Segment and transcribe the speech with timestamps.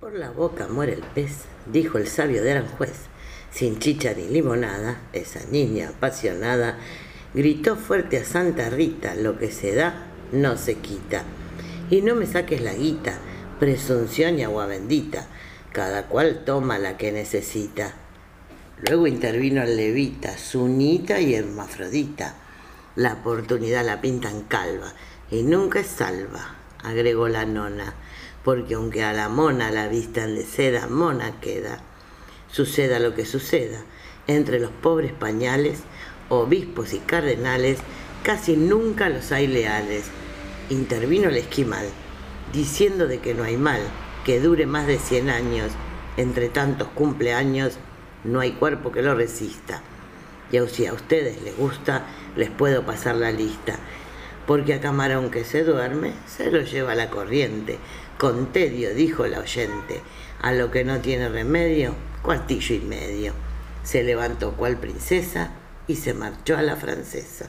[0.00, 2.94] Por la boca muere el pez, dijo el sabio de Aranjuez.
[3.50, 6.78] Sin chicha ni limonada, esa niña apasionada
[7.34, 11.24] gritó fuerte a Santa Rita, lo que se da no se quita.
[11.90, 13.18] Y no me saques la guita,
[13.58, 15.26] presunción y agua bendita,
[15.70, 17.92] cada cual toma la que necesita.
[18.88, 22.36] Luego intervino el levita, sunita y hermafrodita.
[22.96, 24.94] La oportunidad la pintan calva
[25.30, 27.94] y nunca es salva, agregó la nona
[28.44, 31.80] porque aunque a la mona la vistan de seda, mona queda.
[32.50, 33.82] Suceda lo que suceda,
[34.26, 35.80] entre los pobres pañales,
[36.28, 37.78] obispos y cardenales,
[38.22, 40.04] casi nunca los hay leales.
[40.68, 41.86] Intervino el esquimal,
[42.52, 43.82] diciendo de que no hay mal,
[44.24, 45.72] que dure más de cien años,
[46.16, 47.78] entre tantos cumpleaños,
[48.24, 49.82] no hay cuerpo que lo resista.
[50.50, 52.06] Y si a ustedes les gusta,
[52.36, 53.78] les puedo pasar la lista,
[54.46, 57.78] porque a camarón que se duerme, se lo lleva la corriente,
[58.18, 60.00] con tedio, dijo la oyente,
[60.40, 63.32] a lo que no tiene remedio, cuartillo y medio.
[63.82, 65.52] Se levantó cual princesa
[65.86, 67.48] y se marchó a la francesa.